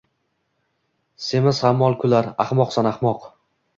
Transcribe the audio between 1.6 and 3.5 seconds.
hammol kular:— Ahmoqsan, ahmoq!